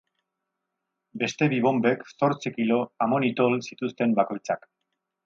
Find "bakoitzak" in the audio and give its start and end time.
4.23-4.71